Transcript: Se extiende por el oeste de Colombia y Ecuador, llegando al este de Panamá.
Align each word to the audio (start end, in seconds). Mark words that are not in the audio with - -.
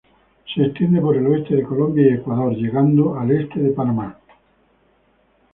Se 0.51 0.63
extiende 0.63 0.99
por 0.99 1.15
el 1.15 1.27
oeste 1.27 1.55
de 1.55 1.61
Colombia 1.61 2.03
y 2.03 2.15
Ecuador, 2.15 2.55
llegando 2.55 3.19
al 3.19 3.29
este 3.29 3.59
de 3.59 3.69
Panamá. 3.69 4.17